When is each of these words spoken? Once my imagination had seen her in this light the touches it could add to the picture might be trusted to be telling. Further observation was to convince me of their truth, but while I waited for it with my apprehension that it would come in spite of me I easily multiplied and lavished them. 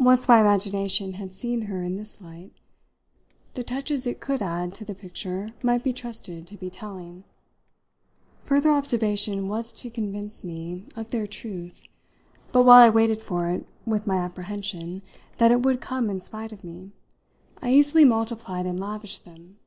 Once 0.00 0.26
my 0.26 0.40
imagination 0.40 1.12
had 1.12 1.30
seen 1.30 1.66
her 1.70 1.80
in 1.84 1.94
this 1.94 2.20
light 2.20 2.50
the 3.54 3.62
touches 3.62 4.04
it 4.04 4.18
could 4.18 4.42
add 4.42 4.74
to 4.74 4.84
the 4.84 4.92
picture 4.92 5.52
might 5.62 5.84
be 5.84 5.92
trusted 5.92 6.48
to 6.48 6.56
be 6.56 6.68
telling. 6.68 7.22
Further 8.42 8.70
observation 8.70 9.46
was 9.46 9.72
to 9.74 9.88
convince 9.88 10.42
me 10.42 10.84
of 10.96 11.12
their 11.12 11.28
truth, 11.28 11.80
but 12.50 12.64
while 12.64 12.82
I 12.84 12.90
waited 12.90 13.22
for 13.22 13.48
it 13.48 13.64
with 13.84 14.04
my 14.04 14.16
apprehension 14.16 15.02
that 15.38 15.52
it 15.52 15.62
would 15.62 15.80
come 15.80 16.10
in 16.10 16.18
spite 16.18 16.50
of 16.50 16.64
me 16.64 16.90
I 17.62 17.72
easily 17.72 18.04
multiplied 18.04 18.66
and 18.66 18.80
lavished 18.80 19.24
them. 19.24 19.58